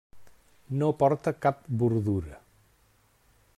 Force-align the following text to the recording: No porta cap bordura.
No 0.83 0.87
porta 1.01 1.33
cap 1.45 1.61
bordura. 1.83 2.41